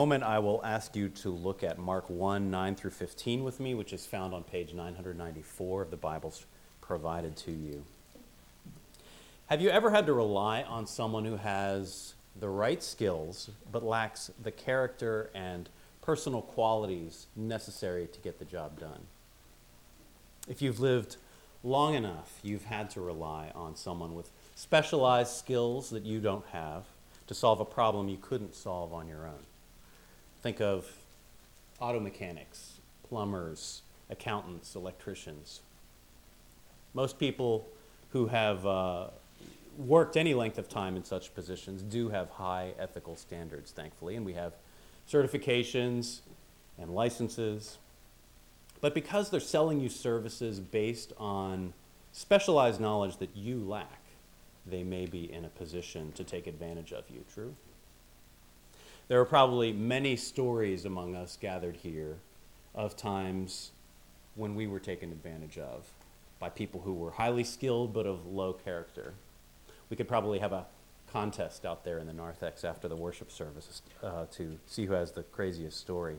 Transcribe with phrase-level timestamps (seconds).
[0.00, 3.74] moment, I will ask you to look at Mark 1 9 through 15 with me,
[3.74, 6.46] which is found on page 994 of the Bibles
[6.80, 7.84] provided to you.
[9.48, 14.30] Have you ever had to rely on someone who has the right skills but lacks
[14.42, 15.68] the character and
[16.00, 19.02] personal qualities necessary to get the job done?
[20.48, 21.18] If you've lived
[21.62, 26.84] long enough, you've had to rely on someone with specialized skills that you don't have
[27.26, 29.49] to solve a problem you couldn't solve on your own.
[30.42, 30.90] Think of
[31.80, 35.60] auto mechanics, plumbers, accountants, electricians.
[36.94, 37.68] Most people
[38.10, 39.08] who have uh,
[39.76, 44.24] worked any length of time in such positions do have high ethical standards, thankfully, and
[44.24, 44.54] we have
[45.08, 46.20] certifications
[46.78, 47.78] and licenses.
[48.80, 51.74] But because they're selling you services based on
[52.12, 54.00] specialized knowledge that you lack,
[54.66, 57.24] they may be in a position to take advantage of you.
[57.32, 57.54] True?
[59.10, 62.18] There are probably many stories among us gathered here
[62.76, 63.72] of times
[64.36, 65.90] when we were taken advantage of
[66.38, 69.14] by people who were highly skilled but of low character.
[69.88, 70.66] We could probably have a
[71.10, 75.10] contest out there in the narthex after the worship service uh, to see who has
[75.10, 76.18] the craziest story.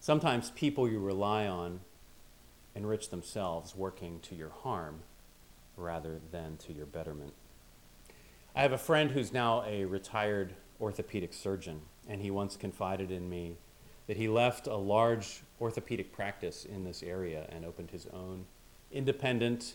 [0.00, 1.78] Sometimes people you rely on
[2.74, 5.02] enrich themselves working to your harm
[5.76, 7.34] rather than to your betterment.
[8.56, 13.28] I have a friend who's now a retired orthopedic surgeon, and he once confided in
[13.28, 13.56] me
[14.06, 18.44] that he left a large orthopedic practice in this area and opened his own
[18.92, 19.74] independent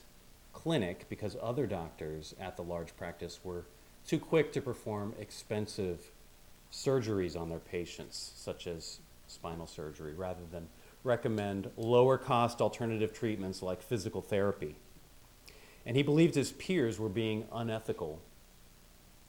[0.53, 3.65] clinic because other doctors at the large practice were
[4.05, 6.11] too quick to perform expensive
[6.71, 10.67] surgeries on their patients, such as spinal surgery, rather than
[11.03, 14.75] recommend lower cost alternative treatments like physical therapy.
[15.85, 18.21] And he believed his peers were being unethical.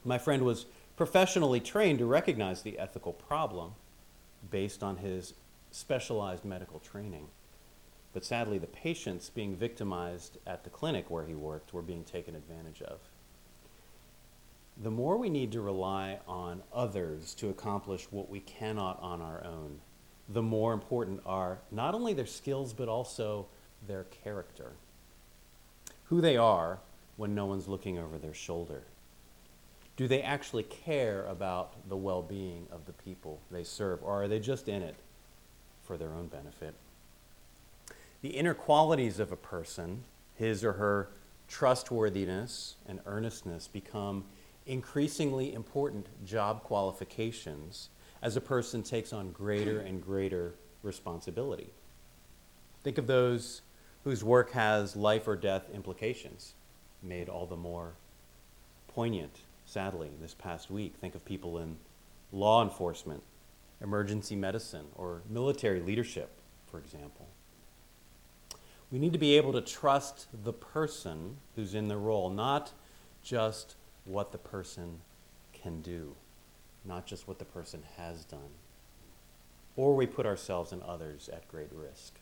[0.04, 3.72] My friend was professionally trained to recognize the ethical problem
[4.50, 5.34] based on his
[5.70, 7.28] specialized medical training.
[8.12, 12.34] But sadly, the patients being victimized at the clinic where he worked were being taken
[12.34, 13.00] advantage of.
[14.82, 19.42] The more we need to rely on others to accomplish what we cannot on our
[19.44, 19.80] own,
[20.28, 23.46] the more important are not only their skills, but also
[23.86, 24.72] their character.
[26.04, 26.80] Who they are
[27.16, 28.84] when no one's looking over their shoulder
[29.96, 34.28] do they actually care about the well being of the people they serve, or are
[34.28, 34.96] they just in it
[35.84, 36.74] for their own benefit?
[38.22, 40.04] The inner qualities of a person,
[40.36, 41.08] his or her
[41.48, 44.24] trustworthiness and earnestness, become
[44.66, 47.88] increasingly important job qualifications
[48.22, 51.70] as a person takes on greater and greater responsibility.
[52.82, 53.62] Think of those
[54.04, 56.54] whose work has life or death implications,
[57.02, 57.92] made all the more
[58.88, 59.40] poignant
[59.72, 60.94] sadly, this past week.
[61.00, 61.78] Think of people in
[62.30, 63.22] law enforcement,
[63.80, 66.30] emergency medicine, or military leadership,
[66.70, 67.26] for example.
[68.90, 72.72] We need to be able to trust the person who's in the role, not
[73.22, 75.00] just what the person
[75.54, 76.14] can do,
[76.84, 78.50] not just what the person has done.
[79.74, 82.16] Or we put ourselves and others at great risk.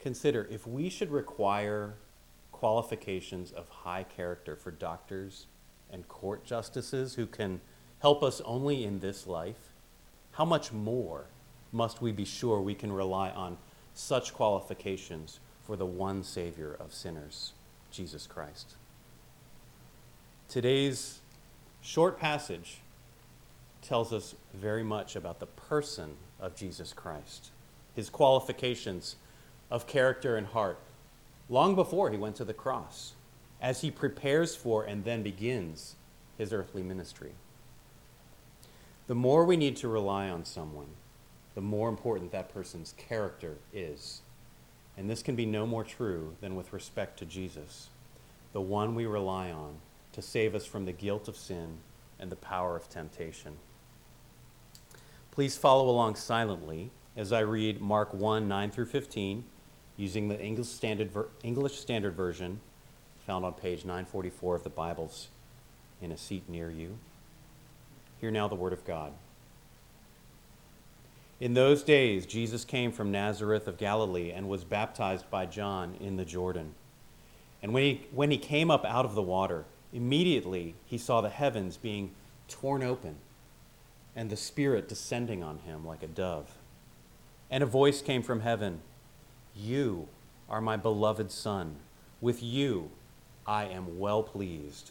[0.00, 1.94] Consider if we should require
[2.56, 5.46] qualifications of high character for doctors
[5.90, 7.60] and court justices who can
[8.00, 9.74] help us only in this life,
[10.32, 11.26] how much more
[11.70, 13.58] must we be sure we can rely on
[13.92, 17.52] such qualifications for the one Savior of sinners,
[17.90, 18.74] Jesus Christ?
[20.48, 21.18] Today's
[21.82, 22.78] short passage
[23.82, 27.50] tells us very much about the person of Jesus Christ,
[27.94, 29.16] his qualifications
[29.70, 30.78] of character and heart,
[31.48, 33.14] long before he went to the cross,
[33.60, 35.96] as he prepares for and then begins
[36.36, 37.32] his earthly ministry.
[39.06, 40.88] The more we need to rely on someone,
[41.54, 44.20] the more important that person's character is.
[44.96, 47.88] And this can be no more true than with respect to Jesus,
[48.52, 49.76] the one we rely on
[50.12, 51.78] to save us from the guilt of sin
[52.18, 53.56] and the power of temptation.
[55.30, 59.44] Please follow along silently as I read Mark 1 9 through 15
[59.96, 62.60] using the English Standard, Ver- English Standard Version
[63.26, 65.28] found on page 944 of the Bibles
[66.00, 66.98] in a seat near you.
[68.20, 69.12] Hear now the Word of God.
[71.38, 76.16] In those days, Jesus came from Nazareth of Galilee and was baptized by John in
[76.16, 76.74] the Jordan.
[77.62, 81.28] And when he, when he came up out of the water, immediately he saw the
[81.28, 82.12] heavens being
[82.48, 83.16] torn open
[84.14, 86.56] and the Spirit descending on him like a dove.
[87.50, 88.80] And a voice came from heaven
[89.56, 90.08] You
[90.50, 91.76] are my beloved Son.
[92.20, 92.90] With you
[93.46, 94.90] I am well pleased.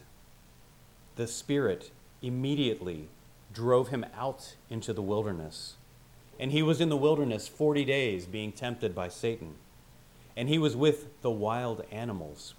[1.15, 1.91] The Spirit
[2.21, 3.09] immediately
[3.53, 5.75] drove him out into the wilderness.
[6.39, 9.55] And he was in the wilderness 40 days being tempted by Satan.
[10.35, 12.55] And he was with the wild animals,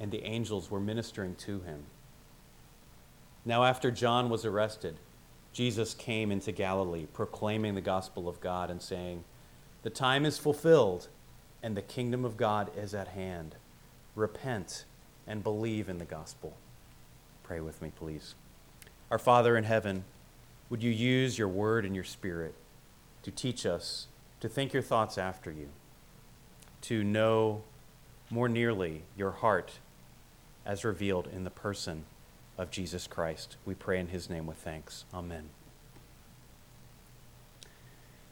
[0.00, 1.84] and the angels were ministering to him.
[3.44, 4.96] Now, after John was arrested,
[5.52, 9.22] Jesus came into Galilee, proclaiming the gospel of God and saying,
[9.82, 11.08] The time is fulfilled,
[11.62, 13.54] and the kingdom of God is at hand.
[14.14, 14.84] Repent
[15.26, 16.56] and believe in the gospel.
[17.42, 18.34] Pray with me, please.
[19.10, 20.04] Our Father in heaven,
[20.70, 22.54] would you use your word and your spirit
[23.22, 24.06] to teach us
[24.42, 25.68] to think your thoughts after you,
[26.80, 27.62] to know
[28.28, 29.78] more nearly your heart
[30.66, 32.04] as revealed in the person
[32.58, 33.56] of Jesus Christ.
[33.64, 35.04] We pray in his name with thanks.
[35.14, 35.50] Amen.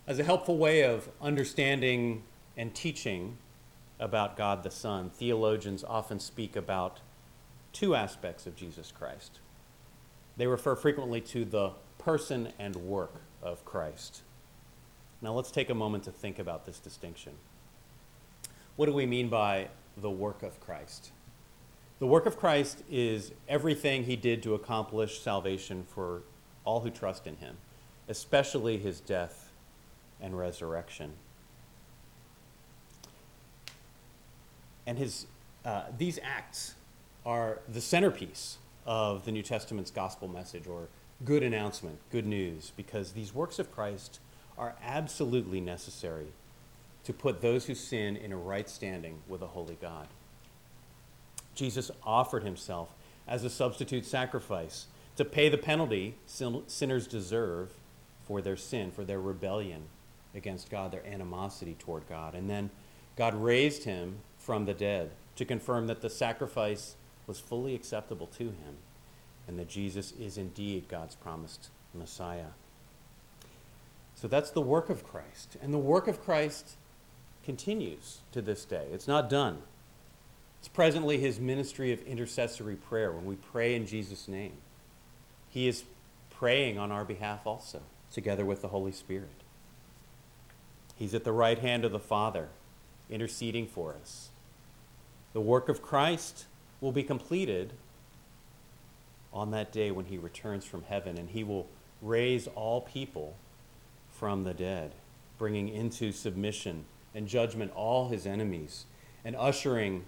[0.04, 2.24] As a helpful way of understanding
[2.60, 3.38] and teaching
[3.98, 7.00] about God the Son, theologians often speak about
[7.72, 9.38] two aspects of Jesus Christ.
[10.36, 14.20] They refer frequently to the person and work of Christ.
[15.22, 17.32] Now let's take a moment to think about this distinction.
[18.76, 21.12] What do we mean by the work of Christ?
[21.98, 26.24] The work of Christ is everything he did to accomplish salvation for
[26.66, 27.56] all who trust in him,
[28.06, 29.50] especially his death
[30.20, 31.14] and resurrection.
[34.90, 35.28] And his,
[35.64, 36.74] uh, these acts
[37.24, 40.88] are the centerpiece of the New Testament's gospel message or
[41.24, 44.18] good announcement, good news, because these works of Christ
[44.58, 46.26] are absolutely necessary
[47.04, 50.08] to put those who sin in a right standing with a holy God.
[51.54, 52.92] Jesus offered himself
[53.28, 57.74] as a substitute sacrifice to pay the penalty sinners deserve
[58.24, 59.82] for their sin, for their rebellion
[60.34, 62.34] against God, their animosity toward God.
[62.34, 62.70] And then
[63.14, 66.96] God raised him from the dead to confirm that the sacrifice
[67.26, 68.78] was fully acceptable to him
[69.46, 72.52] and that Jesus is indeed God's promised Messiah.
[74.14, 75.56] So that's the work of Christ.
[75.62, 76.76] And the work of Christ
[77.44, 78.86] continues to this day.
[78.92, 79.62] It's not done.
[80.58, 84.52] It's presently his ministry of intercessory prayer when we pray in Jesus' name.
[85.48, 85.84] He is
[86.28, 87.80] praying on our behalf also,
[88.12, 89.28] together with the Holy Spirit.
[90.96, 92.48] He's at the right hand of the Father,
[93.10, 94.30] interceding for us.
[95.32, 96.46] The work of Christ
[96.80, 97.72] will be completed
[99.32, 101.68] on that day when he returns from heaven, and he will
[102.02, 103.36] raise all people
[104.10, 104.92] from the dead,
[105.38, 106.84] bringing into submission
[107.14, 108.86] and judgment all his enemies,
[109.24, 110.04] and ushering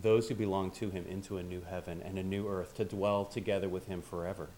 [0.00, 3.24] those who belong to him into a new heaven and a new earth to dwell
[3.24, 4.48] together with him forever.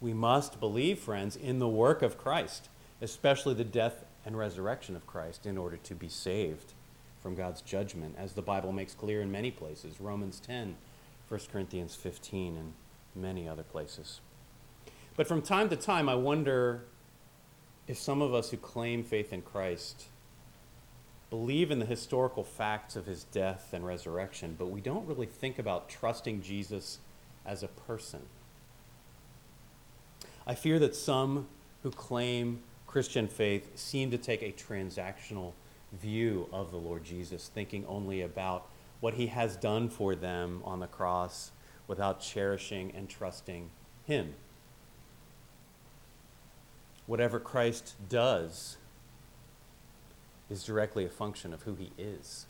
[0.00, 2.68] We must believe, friends, in the work of Christ,
[3.00, 6.72] especially the death and resurrection of Christ, in order to be saved
[7.22, 10.76] from God's judgment, as the Bible makes clear in many places Romans 10,
[11.28, 12.72] 1 Corinthians 15, and
[13.14, 14.20] many other places.
[15.16, 16.82] But from time to time, I wonder
[17.86, 20.06] if some of us who claim faith in Christ
[21.30, 25.58] believe in the historical facts of his death and resurrection, but we don't really think
[25.58, 26.98] about trusting Jesus
[27.44, 28.20] as a person.
[30.46, 31.48] I fear that some
[31.82, 32.60] who claim
[32.94, 35.52] Christian faith seem to take a transactional
[35.94, 38.68] view of the Lord Jesus, thinking only about
[39.00, 41.50] what he has done for them on the cross
[41.88, 43.70] without cherishing and trusting
[44.06, 44.34] him.
[47.08, 48.76] Whatever Christ does
[50.48, 52.46] is directly a function of who he is.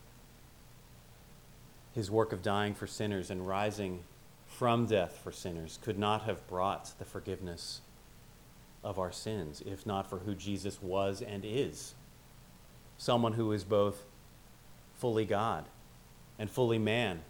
[1.95, 4.01] His work of dying for sinners and rising
[4.47, 7.81] from death for sinners could not have brought the forgiveness
[8.85, 11.95] of our sins if not for who Jesus was and is
[12.97, 14.05] someone who is both
[14.95, 15.64] fully God
[16.38, 17.23] and fully man,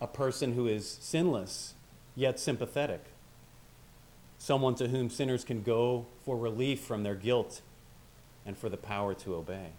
[0.00, 1.74] a person who is sinless
[2.14, 3.04] yet sympathetic,
[4.38, 7.60] someone to whom sinners can go for relief from their guilt
[8.44, 9.70] and for the power to obey.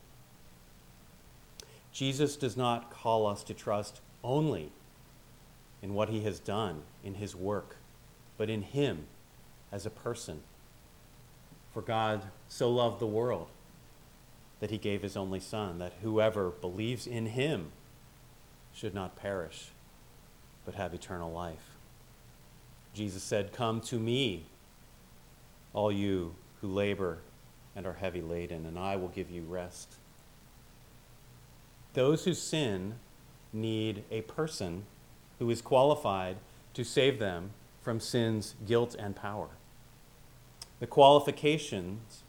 [1.91, 4.71] Jesus does not call us to trust only
[5.81, 7.75] in what he has done in his work,
[8.37, 9.05] but in him
[9.71, 10.41] as a person.
[11.73, 13.47] For God so loved the world
[14.59, 17.71] that he gave his only Son, that whoever believes in him
[18.73, 19.69] should not perish,
[20.65, 21.71] but have eternal life.
[22.93, 24.45] Jesus said, Come to me,
[25.73, 27.19] all you who labor
[27.75, 29.95] and are heavy laden, and I will give you rest.
[31.93, 32.95] Those who sin
[33.51, 34.85] need a person
[35.39, 36.37] who is qualified
[36.73, 37.51] to save them
[37.81, 39.49] from sin's guilt and power.
[40.83, 42.23] The qualifications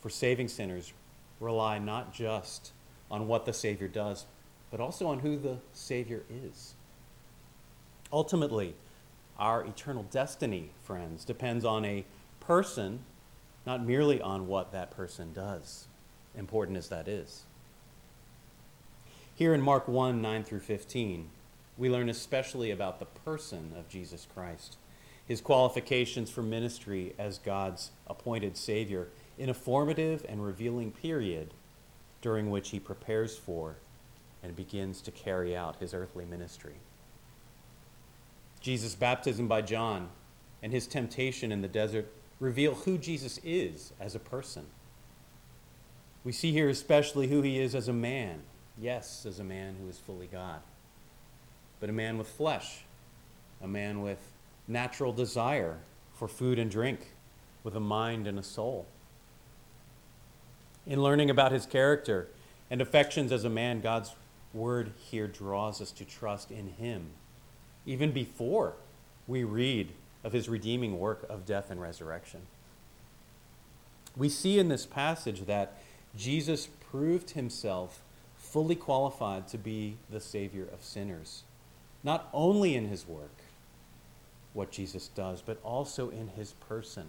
[0.00, 0.92] for saving sinners
[1.40, 2.70] rely not just
[3.10, 4.26] on what the Savior does,
[4.70, 6.74] but also on who the Savior is.
[8.12, 8.76] Ultimately,
[9.40, 12.04] Our eternal destiny, friends, depends on a
[12.38, 13.00] person,
[13.66, 15.88] not merely on what that person does,
[16.36, 17.42] important as that is.
[19.34, 21.28] Here in Mark 1 9 through 15,
[21.76, 24.76] we learn especially about the person of Jesus Christ,
[25.26, 31.52] his qualifications for ministry as God's appointed Savior in a formative and revealing period
[32.22, 33.76] during which he prepares for
[34.42, 36.74] and begins to carry out his earthly ministry.
[38.60, 40.08] Jesus' baptism by John
[40.62, 44.66] and his temptation in the desert reveal who Jesus is as a person.
[46.24, 48.42] We see here especially who he is as a man.
[48.78, 50.60] Yes, as a man who is fully God,
[51.80, 52.84] but a man with flesh,
[53.62, 54.18] a man with
[54.68, 55.78] natural desire
[56.14, 57.12] for food and drink,
[57.62, 58.86] with a mind and a soul.
[60.86, 62.28] In learning about his character
[62.70, 64.14] and affections as a man, God's
[64.54, 67.08] word here draws us to trust in him,
[67.84, 68.74] even before
[69.26, 69.92] we read
[70.22, 72.42] of his redeeming work of death and resurrection.
[74.16, 75.76] We see in this passage that
[76.16, 78.00] Jesus proved himself
[78.36, 81.42] fully qualified to be the Savior of sinners,
[82.02, 83.42] not only in his work,
[84.56, 87.06] what Jesus does, but also in his person,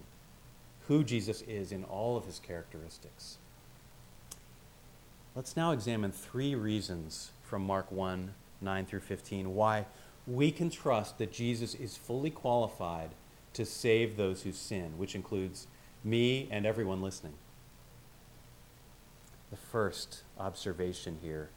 [0.87, 3.37] who Jesus is in all of his characteristics.
[5.35, 9.85] Let's now examine three reasons from Mark 1 9 through 15 why
[10.25, 13.11] we can trust that Jesus is fully qualified
[13.53, 15.67] to save those who sin, which includes
[16.03, 17.35] me and everyone listening.
[19.51, 21.49] The first observation here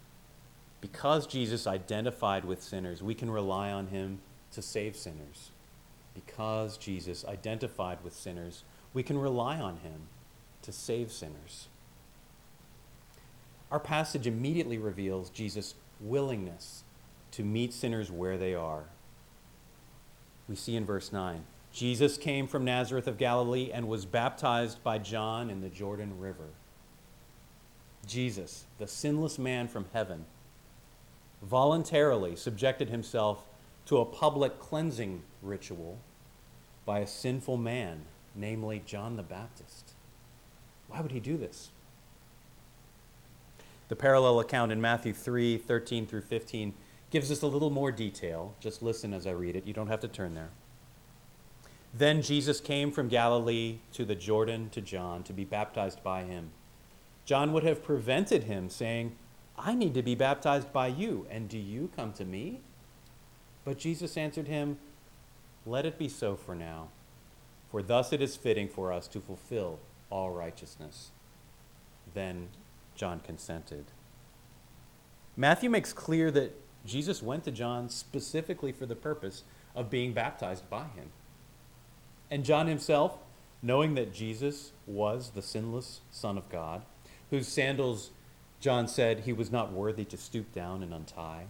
[0.81, 4.21] because Jesus identified with sinners, we can rely on him
[4.53, 5.51] to save sinners.
[6.15, 10.09] Because Jesus identified with sinners, we can rely on him
[10.63, 11.69] to save sinners.
[13.71, 16.83] Our passage immediately reveals Jesus' willingness
[17.33, 18.85] to meet sinners where they are.
[20.49, 24.99] We see in verse 9 Jesus came from Nazareth of Galilee and was baptized by
[24.99, 26.49] John in the Jordan River.
[28.07, 30.25] Jesus, the sinless man from heaven,
[31.43, 33.47] voluntarily subjected himself
[33.87, 35.99] to a public cleansing ritual
[36.85, 38.03] by a sinful man,
[38.35, 39.93] namely John the Baptist.
[40.89, 41.71] Why would he do this?
[43.89, 46.75] The parallel account in Matthew 3 13 through 15
[47.11, 48.55] gives us a little more detail.
[48.61, 49.67] Just listen as I read it.
[49.67, 50.51] You don't have to turn there.
[51.93, 56.51] Then Jesus came from Galilee to the Jordan to John to be baptized by him.
[57.25, 59.17] John would have prevented him, saying,
[59.59, 62.61] I need to be baptized by you, and do you come to me?
[63.65, 64.79] But Jesus answered him,
[65.67, 66.89] Let it be so for now,
[67.71, 71.11] for thus it is fitting for us to fulfill all righteousness.
[72.15, 72.49] Then
[72.95, 73.87] John consented.
[75.37, 79.43] Matthew makes clear that Jesus went to John specifically for the purpose
[79.75, 81.11] of being baptized by him.
[82.31, 83.19] And John himself,
[83.63, 86.83] knowing that Jesus was the sinless Son of God,
[87.31, 88.11] whose sandals
[88.61, 91.47] John said he was not worthy to stoop down and untie,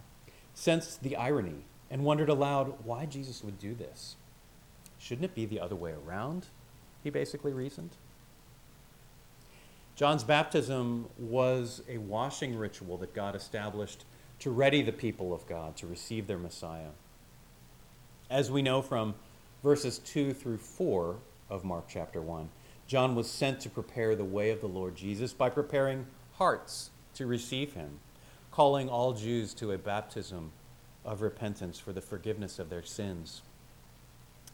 [0.53, 4.15] sensed the irony and wondered aloud why Jesus would do this.
[4.97, 6.47] Shouldn't it be the other way around?
[7.03, 7.91] He basically reasoned.
[9.95, 14.05] John's baptism was a washing ritual that God established
[14.39, 16.91] to ready the people of God to receive their Messiah.
[18.29, 19.13] As we know from
[19.61, 21.17] verses 2 through 4
[21.49, 22.49] of Mark chapter 1,
[22.87, 27.27] John was sent to prepare the way of the Lord Jesus by preparing hearts to
[27.27, 27.99] receive him,
[28.49, 30.51] calling all Jews to a baptism
[31.03, 33.41] of repentance for the forgiveness of their sins.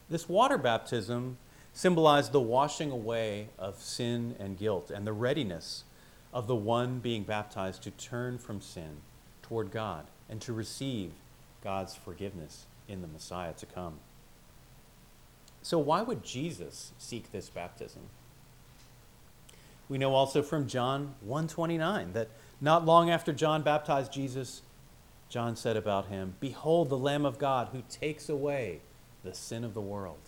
[0.08, 1.36] This water baptism
[1.72, 5.84] symbolized the washing away of sin and guilt and the readiness
[6.32, 9.02] of the one being baptized to turn from sin
[9.42, 11.12] toward God and to receive
[11.62, 13.98] God's forgiveness in the Messiah to come.
[15.62, 18.02] So, why would Jesus seek this baptism?
[19.88, 22.28] We know also from John 129 that
[22.60, 24.62] not long after John baptized Jesus,
[25.28, 28.80] John said about him, Behold the Lamb of God who takes away
[29.22, 30.18] the sin of the world.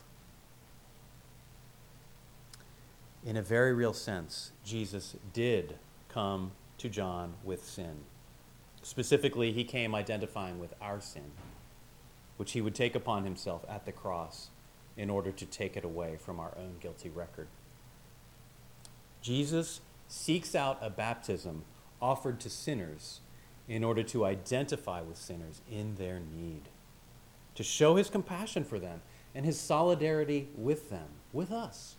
[3.25, 5.77] in a very real sense, Jesus did
[6.09, 8.05] come to John with sin.
[8.83, 11.31] Specifically, he came identifying with our sin,
[12.39, 14.49] which he would take upon himself at the cross
[14.97, 17.47] in order to take it away from our own guilty record.
[19.21, 21.65] Jesus seeks out a baptism
[22.01, 23.21] offered to sinners
[23.71, 26.65] in order to identify with sinners in their need,
[27.55, 29.01] to show his compassion for them
[29.35, 31.95] and his solidarity with them, with us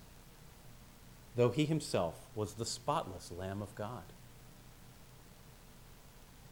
[1.36, 4.04] though he himself was the spotless Lamb of God.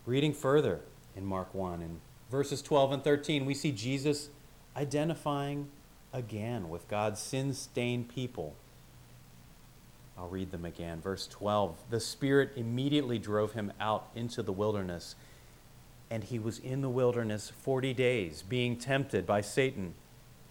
[0.05, 0.81] Reading further
[1.15, 1.99] in Mark 1, in
[2.31, 4.29] verses 12 and 13, we see Jesus
[4.75, 5.67] identifying
[6.13, 8.55] again with God's sin stained people.
[10.19, 10.99] I'll read them again.
[10.99, 15.15] Verse 12 The Spirit immediately drove him out into the wilderness,
[16.11, 19.93] and he was in the wilderness 40 days, being tempted by Satan,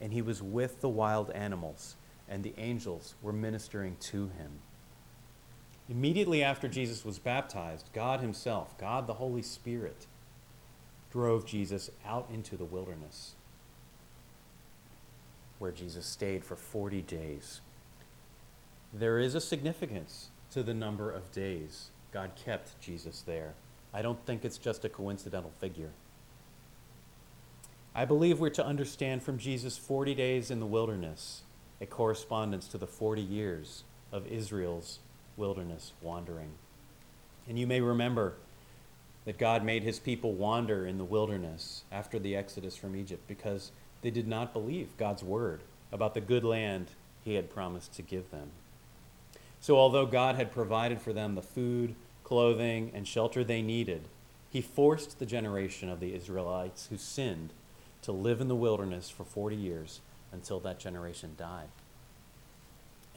[0.01, 1.97] and he was with the wild animals,
[2.29, 4.61] and the angels were ministering to him.
[5.91, 10.07] Immediately after Jesus was baptized, God Himself, God the Holy Spirit,
[11.11, 13.35] drove Jesus out into the wilderness
[15.59, 17.61] where Jesus stayed for 40 days.
[18.99, 23.55] There is a significance to the number of days God kept Jesus there.
[23.95, 25.91] I don't think it's just a coincidental figure.
[27.95, 31.43] I believe we're to understand from Jesus' 40 days in the wilderness
[31.81, 34.99] a correspondence to the 40 years of Israel's
[35.37, 36.51] wilderness wandering.
[37.49, 38.35] And you may remember
[39.27, 43.71] that God made his people wander in the wilderness after the exodus from Egypt because
[44.03, 45.61] they did not believe God's word
[45.93, 46.89] about the good land
[47.25, 48.51] he had promised to give them.
[49.61, 54.09] So, although God had provided for them the food, clothing, and shelter they needed,
[54.51, 57.53] he forced the generation of the Israelites who sinned
[58.03, 60.01] to live in the wilderness for 40 years
[60.33, 61.69] until that generation died.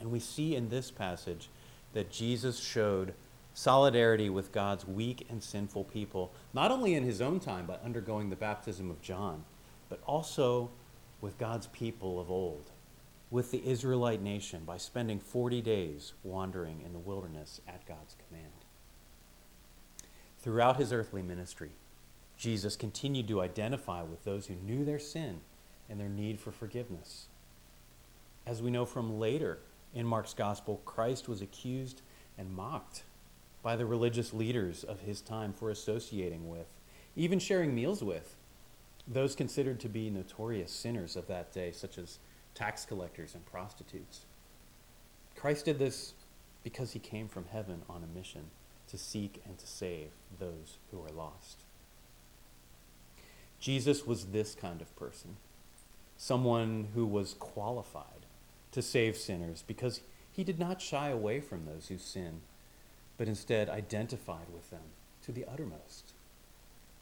[0.00, 1.48] And we see in this passage
[1.92, 3.14] that Jesus showed
[3.54, 8.30] solidarity with God's weak and sinful people, not only in his own time, but undergoing
[8.30, 9.44] the baptism of John,
[9.88, 10.70] but also
[11.20, 12.71] with God's people of old,
[13.32, 18.52] with the Israelite nation, by spending 40 days wandering in the wilderness at God's command.
[20.38, 21.70] Throughout his earthly ministry,
[22.36, 25.40] Jesus continued to identify with those who knew their sin
[25.88, 27.28] and their need for forgiveness.
[28.46, 29.60] As we know from later
[29.94, 32.02] in Mark's gospel, Christ was accused
[32.36, 33.02] and mocked
[33.62, 36.66] by the religious leaders of his time for associating with,
[37.16, 38.36] even sharing meals with,
[39.08, 42.18] those considered to be notorious sinners of that day, such as
[42.54, 44.26] tax collectors and prostitutes.
[45.36, 46.14] Christ did this
[46.62, 48.50] because he came from heaven on a mission
[48.88, 51.62] to seek and to save those who are lost.
[53.58, 55.36] Jesus was this kind of person,
[56.16, 58.26] someone who was qualified
[58.72, 60.00] to save sinners because
[60.32, 62.40] he did not shy away from those who sin,
[63.16, 64.82] but instead identified with them
[65.24, 66.12] to the uttermost,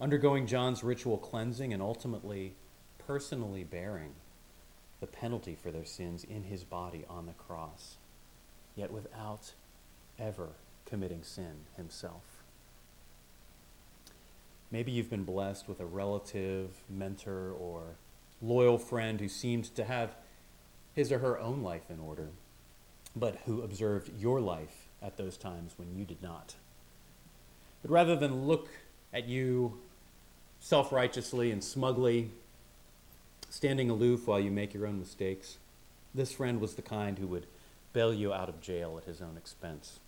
[0.01, 2.55] undergoing John's ritual cleansing and ultimately
[2.99, 4.15] personally bearing
[5.01, 7.97] the penalty for their sins in his body on the cross,
[8.77, 9.53] yet without
[10.19, 10.51] ever
[10.85, 12.23] committing sin himself.
[14.71, 17.97] Maybe you've been blessed with a relative, mentor, or
[18.41, 20.15] loyal friend who seemed to have
[20.95, 22.29] his or her own life in order,
[23.17, 26.55] but who observed your life at those times when you did not.
[27.83, 28.69] But rather than look
[29.13, 29.79] at you
[30.61, 32.31] self righteously and smugly,
[33.61, 35.59] standing aloof while you make your own mistakes,
[36.15, 37.45] this friend was the kind who would
[37.93, 40.01] bail you out of jail at his own expense.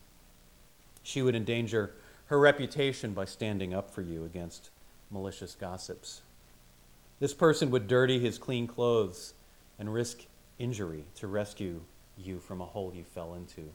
[1.03, 1.93] She would endanger
[2.29, 4.71] her reputation by standing up for you against
[5.11, 6.23] malicious gossips.
[7.21, 9.35] This person would dirty his clean clothes
[9.79, 10.21] and risk
[10.59, 11.83] injury to rescue
[12.17, 13.71] you from a hole you fell into,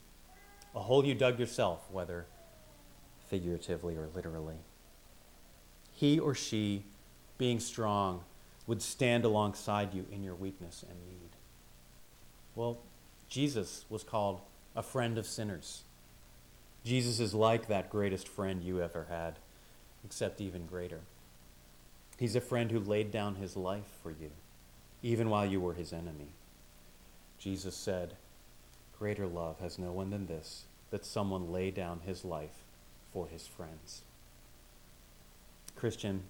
[0.73, 2.25] a hole you dug yourself, whether
[3.29, 4.57] figuratively or literally.
[5.93, 6.83] He or she,
[7.37, 8.23] being strong,
[8.67, 11.29] would stand alongside you in your weakness and need.
[12.53, 12.79] Well,
[13.29, 14.41] Jesus was called
[14.75, 15.83] a friend of sinners.
[16.83, 19.39] Jesus is like that greatest friend you ever had,
[20.05, 20.99] except even greater.
[22.17, 24.31] He's a friend who laid down his life for you,
[25.01, 26.29] even while you were his enemy.
[27.39, 28.15] Jesus said,
[28.97, 32.63] Greater love has no one than this, that someone lay down his life
[33.13, 34.01] for his friends.
[35.75, 36.23] Christian,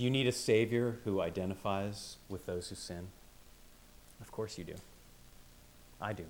[0.00, 3.08] do you need a Savior who identifies with those who sin?
[4.22, 4.76] Of course you do.
[6.00, 6.24] I do.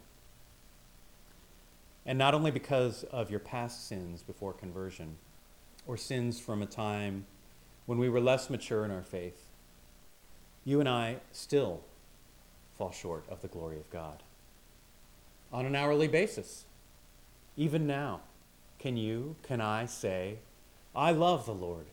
[2.05, 5.19] And not only because of your past sins before conversion,
[5.87, 7.27] or sins from a time
[7.87, 9.47] when we were less mature in our faith,
[10.65, 11.83] you and I still
[12.77, 14.25] fall short of the glory of God
[15.53, 16.65] on an hourly basis.
[17.57, 18.23] Even now,
[18.81, 20.39] can you, can I say,
[20.93, 21.87] I love the Lord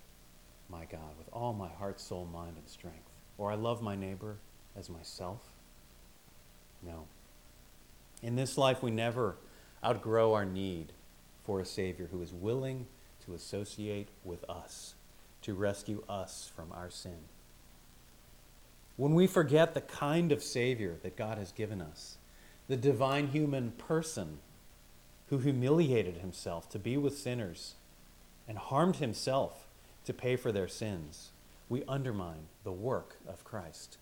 [0.70, 3.10] my God with all my heart, soul, mind, and strength?
[3.38, 4.38] Or I love my neighbor
[4.76, 5.42] as myself?
[6.82, 7.06] No.
[8.22, 9.38] In this life, we never
[9.84, 10.94] outgrow our need
[11.46, 12.88] for a Savior who is willing
[13.26, 14.96] to associate with us,
[15.42, 17.20] to rescue us from our sin
[18.98, 22.18] when we forget the kind of Savior that God has given us,
[22.68, 24.40] the divine human person
[25.30, 27.76] who humiliated himself to be with sinners
[28.48, 29.67] and harmed himself
[30.08, 31.32] to pay for their sins,
[31.70, 33.98] we undermine the work of Christ.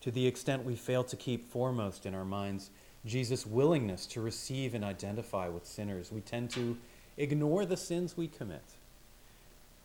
[0.00, 2.70] to the extent we fail to keep foremost in our minds
[3.04, 6.76] Jesus' willingness to receive and identify with sinners, we tend to
[7.16, 8.64] ignore the sins we commit,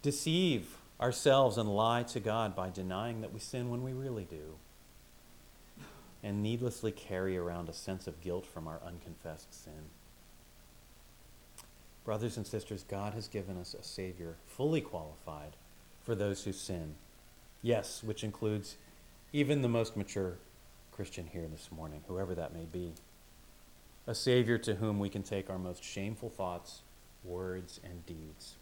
[0.01, 4.57] deceive ourselves, and lie to God by denying that we sin when we really do,
[6.23, 9.89] and needlessly carry around a sense of guilt from our unconfessed sin.
[12.07, 15.57] Brothers and sisters, God has given us a Savior fully qualified
[16.01, 16.95] for those who sin.
[17.61, 18.77] Yes, which includes
[19.33, 20.37] even the most mature
[20.93, 22.93] Christian here this morning, whoever that may be.
[24.07, 26.79] A Savior to whom we can take our most shameful thoughts,
[27.25, 28.55] words, and deeds.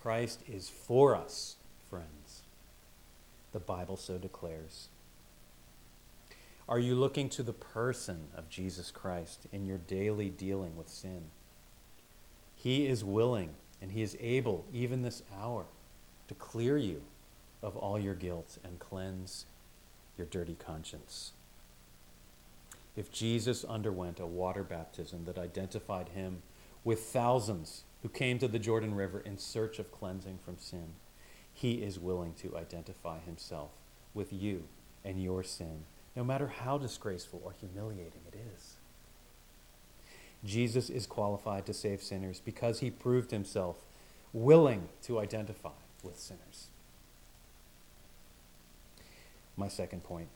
[0.00, 1.56] Christ is for us,
[1.90, 2.44] friends.
[3.52, 4.88] The Bible so declares.
[6.66, 11.24] Are you looking to the person of Jesus Christ in your daily dealing with sin?
[12.58, 15.66] He is willing and he is able, even this hour,
[16.26, 17.02] to clear you
[17.62, 19.46] of all your guilt and cleanse
[20.16, 21.32] your dirty conscience.
[22.96, 26.42] If Jesus underwent a water baptism that identified him
[26.82, 30.94] with thousands who came to the Jordan River in search of cleansing from sin,
[31.52, 33.70] he is willing to identify himself
[34.14, 34.64] with you
[35.04, 35.84] and your sin,
[36.16, 38.77] no matter how disgraceful or humiliating it is.
[40.44, 43.76] Jesus is qualified to save sinners because he proved himself
[44.32, 45.70] willing to identify
[46.02, 46.68] with sinners
[49.58, 50.28] my second point.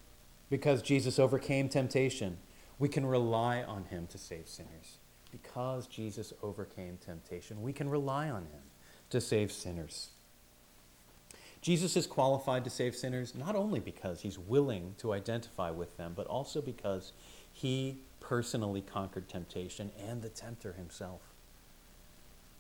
[0.50, 2.36] Because Jesus overcame temptation,
[2.78, 4.98] we can rely on him to save sinners.
[5.30, 8.62] Because Jesus overcame temptation, we can rely on him
[9.08, 10.08] to save sinners.
[11.62, 16.12] Jesus is qualified to save sinners not only because he's willing to identify with them,
[16.14, 17.12] but also because
[17.52, 21.20] he personally conquered temptation and the tempter himself.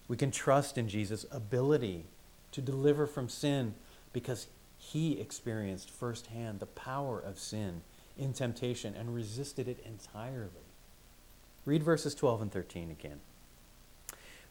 [0.08, 2.06] We can trust in Jesus' ability
[2.50, 3.74] to deliver from sin
[4.12, 7.82] because he experienced firsthand the power of sin
[8.18, 10.66] in temptation and resisted it entirely.
[11.64, 13.20] Read verses 12 and 13 again.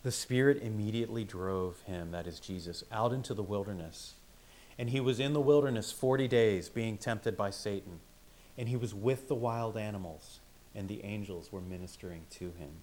[0.04, 4.15] The Spirit immediately drove him, that is Jesus, out into the wilderness.
[4.80, 8.00] And he was in the wilderness 40 days, being tempted by Satan.
[8.58, 10.39] And he was with the wild animals,
[10.75, 12.81] and the angels were ministering to him.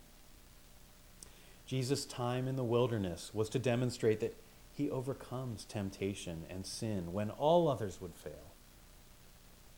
[1.66, 4.37] Jesus' time in the wilderness was to demonstrate that
[4.72, 8.55] he overcomes temptation and sin when all others would fail.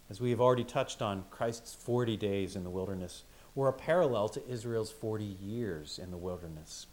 [0.09, 4.29] As we have already touched on, Christ's 40 days in the wilderness were a parallel
[4.31, 6.87] to Israel's 40 years in the wilderness.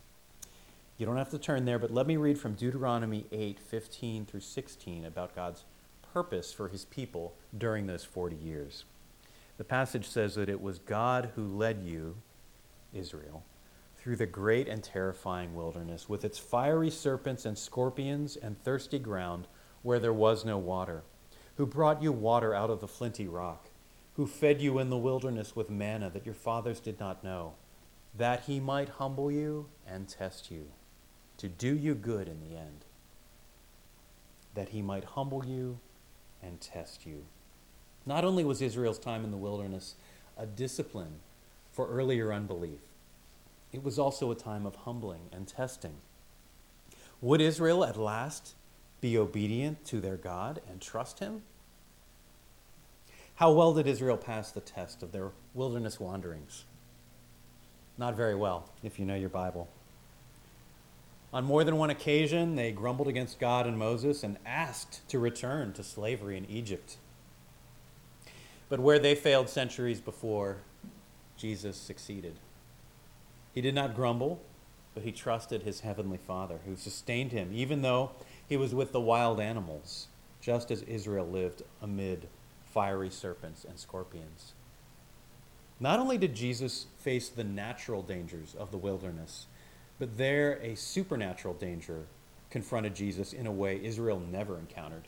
[0.98, 4.40] You don't have to turn there, but let me read from Deuteronomy 8 15 through
[4.40, 5.66] 16 about God's
[6.14, 8.86] purpose for his people during those 40 years.
[9.58, 12.18] The passage says that it was God who led you,
[12.94, 13.44] Israel,
[13.98, 19.48] through the great and terrifying wilderness, with its fiery serpents and scorpions and thirsty ground
[19.82, 21.04] where there was no water,
[21.56, 23.70] who brought you water out of the flinty rock,
[24.16, 27.54] who fed you in the wilderness with manna that your fathers did not know,
[28.16, 30.68] that he might humble you and test you,
[31.38, 32.86] to do you good in the end,
[34.54, 35.80] that he might humble you
[36.42, 37.26] and test you.
[38.08, 39.96] Not only was Israel's time in the wilderness
[40.38, 41.20] a discipline
[41.74, 42.80] for earlier unbelief,
[43.74, 45.96] it was also a time of humbling and testing.
[47.20, 48.56] Would Israel at last
[49.02, 51.42] be obedient to their God and trust him?
[53.36, 56.64] How well did Israel pass the test of their wilderness wanderings?
[57.98, 59.68] Not very well, if you know your Bible.
[61.34, 65.74] On more than one occasion, they grumbled against God and Moses and asked to return
[65.74, 66.96] to slavery in Egypt.
[68.70, 70.58] But where they failed centuries before,
[71.38, 72.36] Jesus succeeded.
[73.54, 74.42] He did not grumble,
[74.94, 78.12] but he trusted his heavenly Father, who sustained him, even though
[78.48, 80.08] he was with the wild animals,
[80.42, 82.28] just as Israel lived amid
[82.74, 84.54] fiery serpents and scorpions.
[85.80, 89.46] Not only did Jesus face the natural dangers of the wilderness,
[90.00, 92.06] but there a supernatural danger
[92.50, 95.08] confronted Jesus in a way Israel never encountered.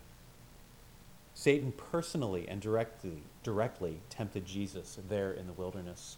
[1.39, 6.17] Satan personally and directly, directly tempted Jesus there in the wilderness.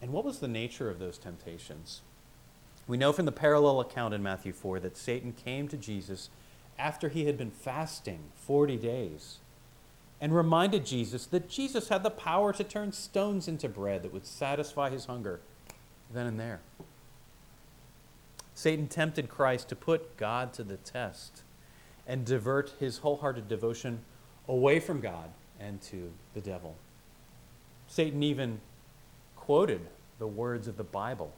[0.00, 2.00] And what was the nature of those temptations?
[2.86, 6.30] We know from the parallel account in Matthew 4 that Satan came to Jesus
[6.78, 9.40] after he had been fasting 40 days
[10.18, 14.24] and reminded Jesus that Jesus had the power to turn stones into bread that would
[14.24, 15.40] satisfy his hunger
[16.10, 16.60] then and there.
[18.54, 21.42] Satan tempted Christ to put God to the test
[22.06, 24.00] and divert his wholehearted devotion
[24.48, 26.76] away from God and to the devil.
[27.86, 28.60] Satan even
[29.36, 29.80] quoted
[30.18, 31.32] the words of the Bible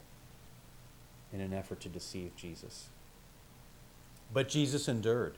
[1.33, 2.89] in an effort to deceive Jesus.
[4.33, 5.35] But Jesus endured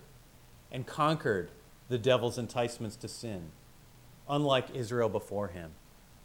[0.70, 1.50] and conquered
[1.88, 3.50] the devil's enticements to sin,
[4.28, 5.70] unlike Israel before him,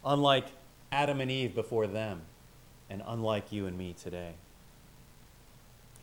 [0.03, 0.47] unlike
[0.91, 2.21] Adam and Eve before them,
[2.89, 4.33] and unlike you and me today.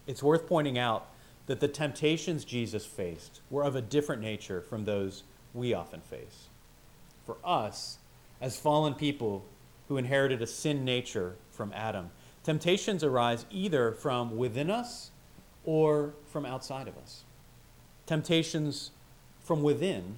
[0.06, 1.08] It's worth pointing out
[1.48, 6.48] that the temptations Jesus faced were of a different nature from those we often face.
[7.24, 7.98] For us,
[8.40, 9.44] as fallen people
[9.88, 12.10] who inherited a sin nature from Adam,
[12.44, 15.10] temptations arise either from within us
[15.64, 17.24] or from outside of us.
[18.06, 18.90] Temptations
[19.40, 20.16] from within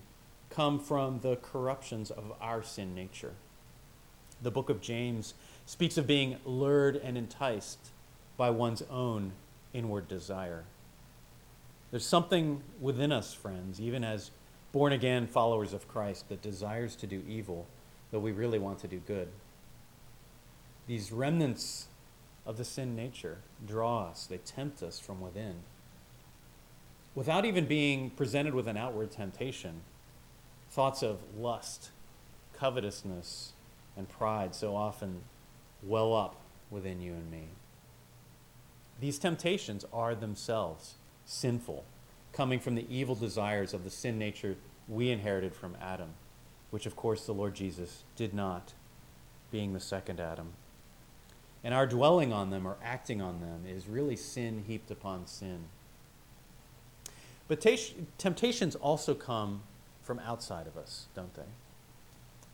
[0.50, 3.34] come from the corruptions of our sin nature.
[4.42, 7.78] The book of James speaks of being lured and enticed
[8.36, 9.32] by one's own
[9.72, 10.64] inward desire.
[11.90, 14.30] There's something within us, friends, even as
[14.72, 17.66] born again followers of Christ, that desires to do evil,
[18.10, 19.28] though we really want to do good.
[20.86, 21.88] These remnants
[22.46, 25.56] of the sin nature draw us, they tempt us from within.
[27.14, 29.80] Without even being presented with an outward temptation,
[30.70, 31.90] thoughts of lust,
[32.54, 33.52] covetousness,
[33.96, 35.22] and pride so often
[35.82, 36.36] well up
[36.70, 37.48] within you and me.
[39.00, 40.94] These temptations are themselves
[41.30, 41.84] sinful,
[42.32, 44.56] coming from the evil desires of the sin nature
[44.88, 46.08] we inherited from Adam,
[46.70, 48.72] which of course the Lord Jesus did not,
[49.52, 50.48] being the second Adam.
[51.62, 55.66] And our dwelling on them or acting on them is really sin heaped upon sin.
[57.46, 57.64] But
[58.18, 59.62] temptations also come
[60.02, 61.42] from outside of us, don't they?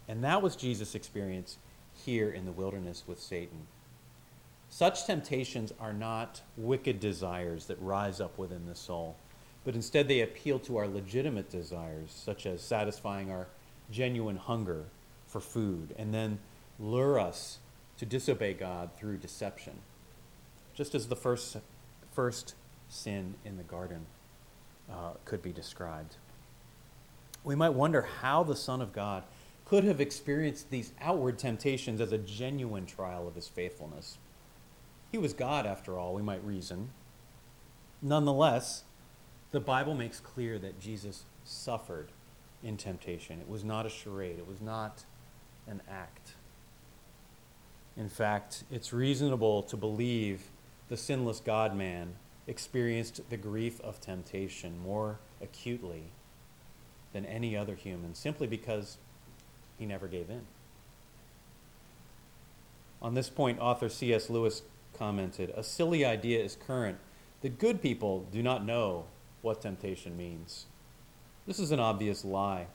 [0.08, 1.56] And that was Jesus' experience
[1.94, 3.68] here in the wilderness with Satan.
[4.68, 9.16] Such temptations are not wicked desires that rise up within the soul,
[9.64, 13.48] but instead they appeal to our legitimate desires, such as satisfying our
[13.90, 14.84] genuine hunger
[15.26, 16.38] for food, and then
[16.78, 17.58] lure us
[17.98, 19.74] to disobey God through deception,
[20.74, 21.56] just as the first,
[22.12, 22.54] first
[22.88, 24.06] sin in the garden
[24.90, 26.16] uh, could be described.
[27.44, 29.24] We might wonder how the Son of God
[29.64, 34.18] could have experienced these outward temptations as a genuine trial of his faithfulness.
[35.12, 36.90] He was God, after all, we might reason.
[38.02, 38.84] Nonetheless,
[39.50, 42.10] the Bible makes clear that Jesus suffered
[42.62, 43.40] in temptation.
[43.40, 45.04] It was not a charade, it was not
[45.66, 46.32] an act.
[47.96, 50.50] In fact, it's reasonable to believe
[50.88, 52.14] the sinless God man
[52.46, 56.04] experienced the grief of temptation more acutely
[57.12, 58.98] than any other human simply because
[59.78, 60.42] he never gave in.
[63.00, 64.30] On this point, author C.S.
[64.30, 64.62] Lewis
[64.98, 66.98] commented A silly idea is current
[67.42, 69.04] that good people do not know
[69.42, 70.66] what temptation means.
[71.46, 72.66] This is an obvious lie.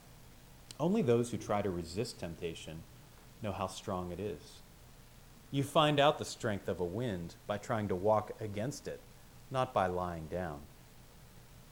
[0.80, 2.84] Only those who try to resist temptation
[3.42, 4.62] know how strong it is.
[5.52, 9.02] You find out the strength of a wind by trying to walk against it,
[9.50, 10.62] not by lying down.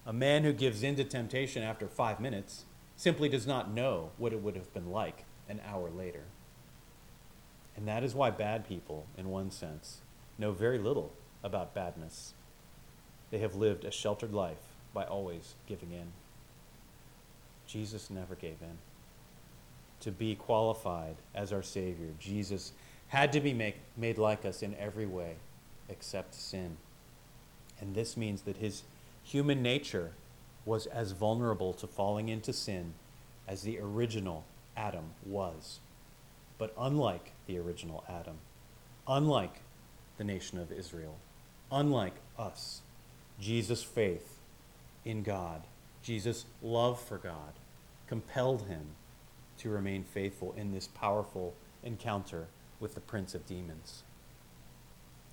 [0.05, 2.65] A man who gives in to temptation after five minutes
[2.97, 6.23] simply does not know what it would have been like an hour later.
[7.77, 10.01] And that is why bad people, in one sense,
[10.39, 11.12] know very little
[11.43, 12.34] about badness.
[13.30, 14.58] They have lived a sheltered life
[14.93, 16.08] by always giving in.
[17.67, 18.80] Jesus never gave in.
[20.02, 22.71] To be qualified as our Savior, Jesus
[23.10, 25.36] had to be make, made like us in every way
[25.89, 26.78] except sin.
[27.80, 28.84] And this means that his
[29.23, 30.12] human nature
[30.65, 32.93] was as vulnerable to falling into sin
[33.47, 34.45] as the original
[34.78, 35.80] Adam was.
[36.58, 38.38] But unlike the original Adam,
[39.08, 39.62] unlike
[40.19, 41.15] the nation of Israel,
[41.71, 42.82] unlike us,
[43.39, 44.38] Jesus' faith
[45.05, 45.63] in God,
[46.03, 47.53] Jesus' love for God,
[48.05, 48.88] compelled him
[49.60, 52.47] to remain faithful in this powerful encounter
[52.82, 54.03] with the prince of demons.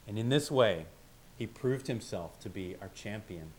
[0.06, 0.86] And in this way,
[1.36, 3.50] he proved himself to be our champion,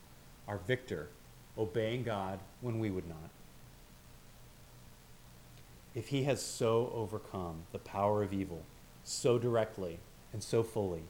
[0.47, 1.09] our victor,
[1.57, 3.31] obeying God when we would not.
[5.93, 8.63] If he has so overcome the power of evil
[9.03, 9.99] so directly
[10.31, 11.03] and so fully,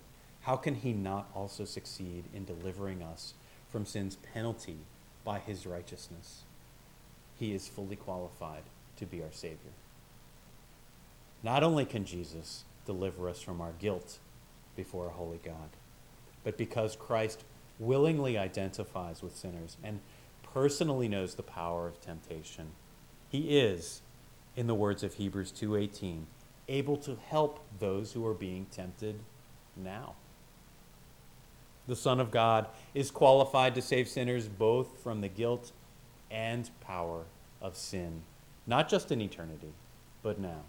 [0.47, 3.33] how can he not also succeed in delivering us
[3.67, 4.77] from sin's penalty
[5.25, 6.43] by his righteousness?
[7.38, 8.63] He is fully qualified
[8.95, 9.73] to be our Savior.
[11.43, 14.19] Not only can Jesus deliver us from our guilt
[14.77, 15.67] before a holy God,
[16.45, 17.43] but because Christ
[17.77, 19.99] willingly identifies with sinners and
[20.43, 22.67] personally knows the power of temptation,
[23.27, 24.01] he is,
[24.55, 26.25] in the words of Hebrews 2:18,
[26.69, 29.19] able to help those who are being tempted
[29.75, 30.15] now.
[31.88, 35.71] The Son of God is qualified to save sinners both from the guilt
[36.30, 37.23] and power
[37.62, 38.23] of sin,
[38.65, 39.71] not just in eternity,
[40.21, 40.63] but now.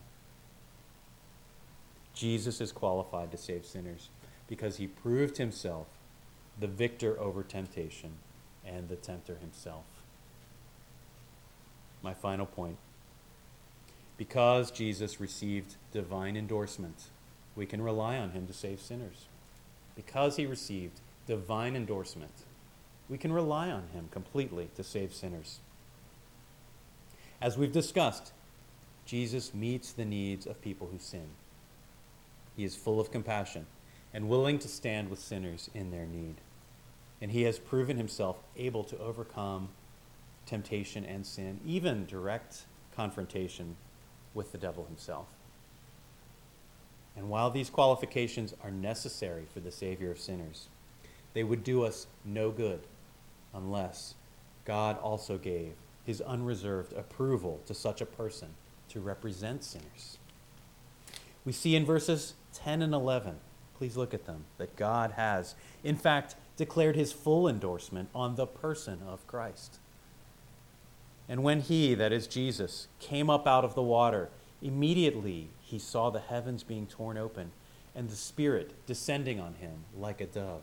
[2.15, 4.09] Jesus is qualified to save sinners
[4.49, 5.87] because he proved himself
[6.59, 8.11] the victor over temptation
[8.65, 9.85] and the tempter himself.
[12.03, 12.77] my final point.
[14.17, 17.05] Because Jesus received divine endorsement,
[17.57, 19.27] we can rely on him to save sinners.
[19.97, 22.33] Because he received divine endorsement,
[23.09, 25.61] we can rely on him completely to save sinners.
[27.41, 28.33] As we've discussed,
[29.05, 31.29] Jesus meets the needs of people who sin.
[32.57, 33.67] He is full of compassion
[34.12, 36.37] and willing to stand with sinners in their need.
[37.21, 39.69] And he has proven himself able to overcome
[40.47, 42.62] temptation and sin, even direct
[42.97, 43.77] confrontation
[44.33, 45.27] with the devil himself.
[47.17, 50.69] And while these qualifications are necessary for the Savior of sinners,
[51.38, 52.81] they would do us no good
[53.55, 54.16] unless
[54.64, 55.74] God also gave
[56.05, 58.48] his unreserved approval to such a person
[58.88, 60.18] to represent sinners.
[61.44, 63.37] We see in verses 10 and 11,
[63.77, 68.48] please look at them, that God has, in fact, declared his full endorsement on the
[68.48, 69.79] person of Christ.
[71.29, 74.29] And when he, that is Jesus, came up out of the water,
[74.61, 77.53] immediately he saw the heavens being torn open
[77.94, 80.62] and the Spirit descending on him like a dove.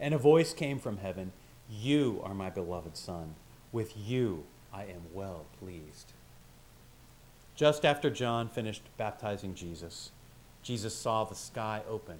[0.00, 1.32] And a voice came from heaven
[1.68, 3.34] You are my beloved Son.
[3.70, 6.14] With you I am well pleased.
[7.54, 10.10] Just after John finished baptizing Jesus,
[10.62, 12.18] Jesus saw the sky open.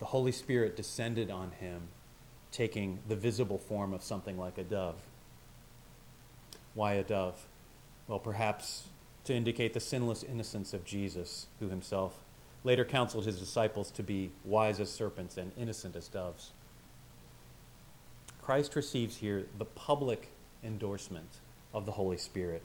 [0.00, 1.82] The Holy Spirit descended on him,
[2.50, 5.00] taking the visible form of something like a dove.
[6.74, 7.46] Why a dove?
[8.08, 8.88] Well, perhaps
[9.24, 12.18] to indicate the sinless innocence of Jesus, who himself
[12.64, 16.52] later counseled his disciples to be wise as serpents and innocent as doves.
[18.48, 20.30] Christ receives here the public
[20.64, 21.28] endorsement
[21.74, 22.62] of the Holy Spirit.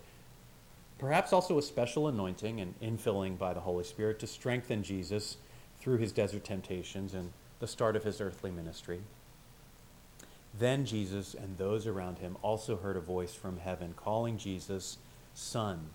[0.97, 5.35] Perhaps also a special anointing and infilling by the Holy Spirit to strengthen Jesus
[5.81, 9.01] through his desert temptations and the start of his earthly ministry.
[10.57, 14.99] Then Jesus and those around him also heard a voice from heaven calling Jesus
[15.33, 15.89] Son.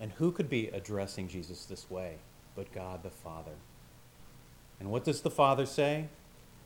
[0.00, 2.14] And who could be addressing Jesus this way
[2.56, 3.58] but God the Father?
[4.80, 6.08] And what does the Father say?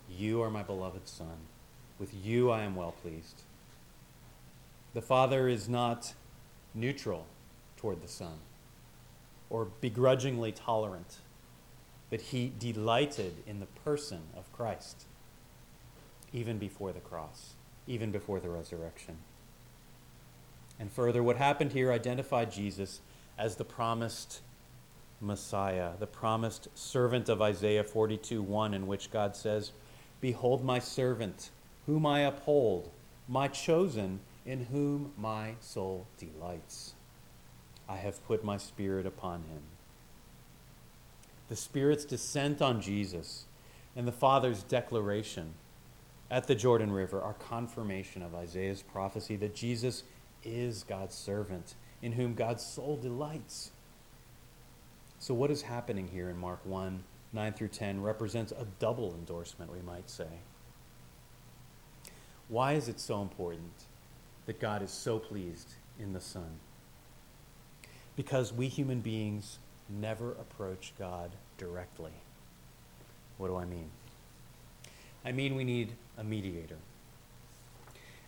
[0.08, 1.38] You are my beloved Son.
[1.98, 3.42] With you I am well pleased.
[4.94, 6.14] The Father is not
[6.74, 7.26] neutral
[7.76, 8.38] toward the Son
[9.50, 11.18] or begrudgingly tolerant,
[12.10, 15.04] but he delighted in the person of Christ
[16.32, 17.54] even before the cross,
[17.86, 19.16] even before the resurrection.
[20.78, 23.00] And further, what happened here identified Jesus
[23.38, 24.40] as the promised
[25.20, 29.72] Messiah, the promised servant of Isaiah 42 1, in which God says,
[30.20, 31.50] Behold my servant,
[31.86, 32.90] whom I uphold,
[33.28, 36.94] my chosen, in whom my soul delights.
[37.88, 39.62] I have put my spirit upon him.
[41.48, 43.44] The Spirit's descent on Jesus
[43.94, 45.54] and the Father's declaration
[46.30, 50.02] at the Jordan River are confirmation of Isaiah's prophecy that Jesus
[50.42, 53.70] is God's servant, in whom God's soul delights.
[55.18, 59.72] So, what is happening here in Mark 1 9 through 10 represents a double endorsement,
[59.72, 60.26] we might say.
[62.48, 63.72] Why is it so important
[64.46, 66.60] that God is so pleased in the Son?
[68.14, 72.12] Because we human beings never approach God directly.
[73.36, 73.90] What do I mean?
[75.24, 76.78] I mean, we need a mediator.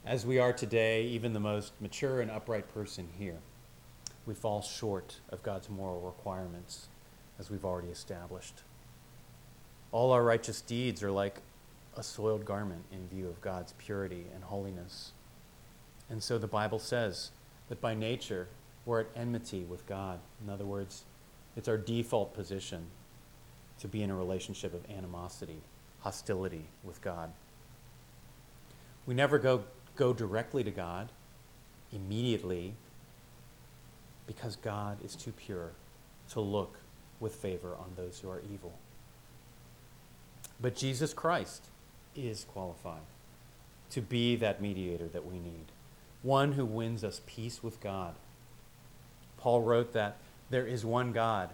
[0.05, 3.39] As we are today, even the most mature and upright person here,
[4.27, 6.89] we fall short of God's moral requirements,
[7.39, 8.63] as we've already established.
[9.93, 11.41] All our righteous deeds are like
[11.99, 15.13] a soiled garment in view of God's purity and holiness.
[16.09, 17.31] And so the Bible says
[17.69, 18.49] that by nature,
[18.87, 20.21] we're at enmity with God.
[20.43, 21.05] In other words,
[21.57, 22.87] it's our default position
[23.81, 25.61] to be in a relationship of animosity,
[26.01, 27.33] hostility with God.
[29.07, 29.65] We never go,
[29.97, 31.11] go directly to God
[31.93, 32.75] immediately
[34.27, 35.73] because God is too pure
[36.31, 36.79] to look
[37.19, 38.73] with favor on those who are evil.
[40.61, 41.65] But Jesus Christ
[42.27, 43.03] is qualified
[43.91, 45.67] to be that mediator that we need,
[46.23, 48.15] one who wins us peace with God.
[49.39, 50.19] Paul wrote that
[50.51, 51.51] there is one God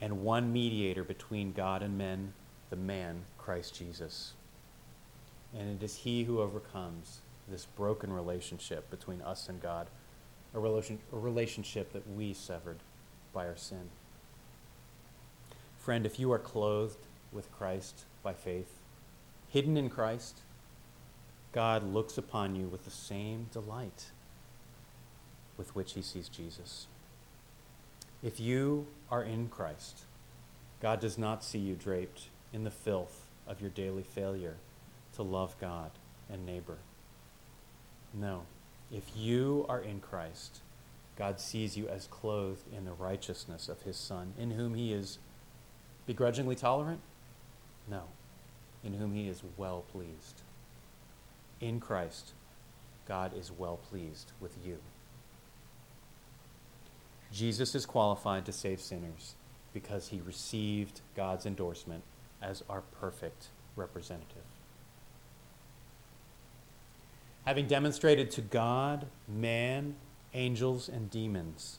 [0.00, 2.32] and one mediator between God and men,
[2.70, 4.34] the man, Christ Jesus.
[5.56, 9.88] And it is He who overcomes this broken relationship between us and God,
[10.54, 12.78] a, relation, a relationship that we severed
[13.32, 13.90] by our sin.
[15.78, 18.81] Friend, if you are clothed with Christ by faith,
[19.52, 20.40] hidden in Christ,
[21.52, 24.06] God looks upon you with the same delight
[25.58, 26.86] with which he sees Jesus.
[28.22, 30.04] If you are in Christ,
[30.80, 34.56] God does not see you draped in the filth of your daily failure
[35.14, 35.90] to love God
[36.30, 36.78] and neighbor.
[38.14, 38.44] No.
[38.90, 40.60] If you are in Christ,
[41.16, 45.18] God sees you as clothed in the righteousness of his Son, in whom he is
[46.06, 47.00] begrudgingly tolerant?
[47.88, 48.04] No,
[48.84, 50.42] in whom he is well pleased.
[51.60, 52.32] In Christ,
[53.06, 54.78] God is well pleased with you.
[57.32, 59.34] Jesus is qualified to save sinners
[59.72, 62.02] because he received God's endorsement
[62.42, 64.42] as our perfect representative.
[67.44, 69.96] Having demonstrated to God, man,
[70.34, 71.78] angels, and demons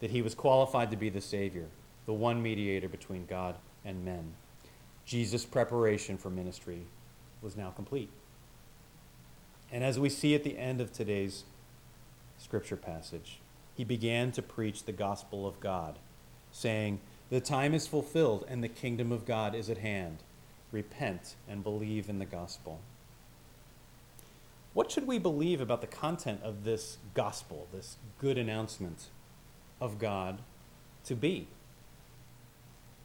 [0.00, 1.66] that he was qualified to be the Savior,
[2.06, 4.34] the one mediator between God and men,
[5.04, 6.82] Jesus' preparation for ministry
[7.42, 8.10] was now complete.
[9.72, 11.44] And as we see at the end of today's
[12.38, 13.40] scripture passage,
[13.76, 15.98] he began to preach the gospel of God,
[16.50, 20.18] saying, The time is fulfilled and the kingdom of God is at hand.
[20.72, 22.80] Repent and believe in the gospel.
[24.72, 29.06] What should we believe about the content of this gospel, this good announcement
[29.80, 30.40] of God
[31.04, 31.48] to be?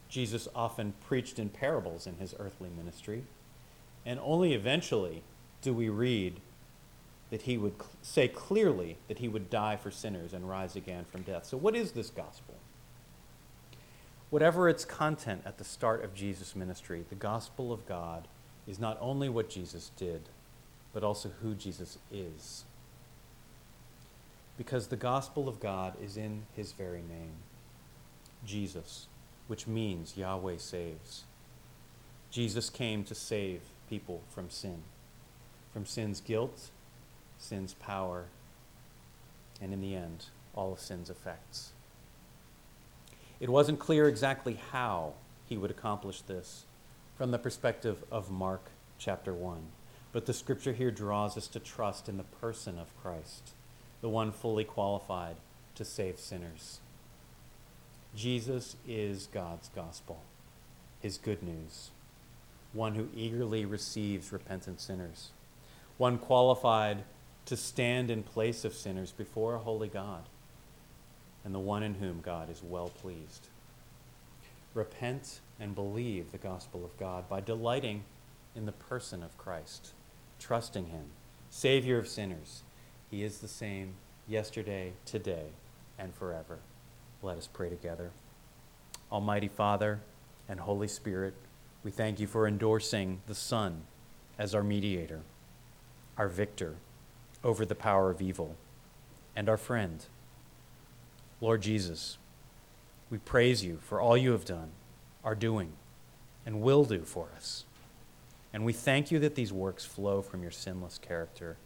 [0.08, 3.24] Jesus often preached in parables in his earthly ministry,
[4.04, 5.22] and only eventually
[5.62, 6.40] do we read
[7.30, 11.04] that he would cl- say clearly that he would die for sinners and rise again
[11.04, 11.44] from death.
[11.44, 12.54] So, what is this gospel?
[14.30, 18.28] Whatever its content at the start of Jesus' ministry, the gospel of God
[18.66, 20.28] is not only what Jesus did,
[20.92, 22.64] but also who Jesus is.
[24.56, 27.32] Because the gospel of God is in his very name
[28.44, 29.06] Jesus,
[29.46, 31.24] which means Yahweh saves.
[32.30, 34.82] Jesus came to save people from sin,
[35.72, 36.70] from sin's guilt,
[37.38, 38.24] sin's power,
[39.60, 41.72] and in the end, all of sin's effects.
[43.38, 45.14] It wasn't clear exactly how
[45.46, 46.64] he would accomplish this
[47.16, 49.58] from the perspective of Mark chapter 1.
[50.12, 53.50] But the scripture here draws us to trust in the person of Christ,
[54.00, 55.36] the one fully qualified
[55.74, 56.80] to save sinners.
[58.16, 60.22] Jesus is God's gospel,
[61.00, 61.90] his good news,
[62.72, 65.30] one who eagerly receives repentant sinners,
[65.98, 67.04] one qualified
[67.44, 70.22] to stand in place of sinners before a holy God,
[71.44, 73.48] and the one in whom God is well pleased.
[74.72, 78.04] Repent and believe the gospel of God by delighting
[78.54, 79.92] in the person of Christ
[80.38, 81.04] trusting Him,
[81.50, 82.62] Savior of sinners.
[83.10, 83.94] He is the same
[84.26, 85.46] yesterday, today,
[85.98, 86.58] and forever.
[87.22, 88.10] Let us pray together.
[89.10, 90.00] Almighty Father
[90.48, 91.34] and Holy Spirit,
[91.82, 93.82] we thank you for endorsing the Son
[94.38, 95.22] as our mediator,
[96.18, 96.76] our victor
[97.42, 98.56] over the power of evil,
[99.34, 100.06] and our friend.
[101.40, 102.18] Lord Jesus,
[103.10, 104.70] we praise you for all you have done,
[105.24, 105.72] are doing,
[106.44, 107.64] and will do for us.
[108.52, 111.56] And we thank you that these works flow from your sinless character,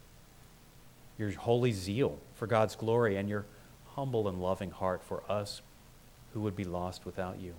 [1.17, 3.45] your holy zeal for God's glory, and your
[3.95, 5.61] humble and loving heart for us
[6.33, 7.53] who would be lost without you.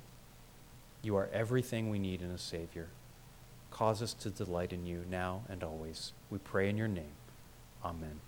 [1.02, 2.88] You are everything we need in a Savior.
[3.70, 6.12] Cause us to delight in you now and always.
[6.30, 7.16] We pray in your name.
[7.84, 8.20] Amen.